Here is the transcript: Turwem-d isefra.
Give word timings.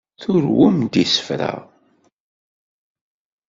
Turwem-d 0.21 0.93
isefra. 1.03 1.53